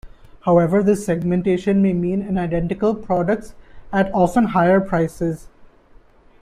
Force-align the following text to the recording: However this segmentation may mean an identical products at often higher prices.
However 0.45 0.81
this 0.81 1.05
segmentation 1.05 1.79
may 1.83 1.93
mean 1.93 2.23
an 2.23 2.39
identical 2.39 2.95
products 2.95 3.53
at 3.93 4.11
often 4.15 4.45
higher 4.45 4.81
prices. 4.81 5.47